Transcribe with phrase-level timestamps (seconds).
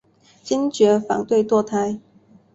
[0.41, 1.99] 坚决反对堕胎。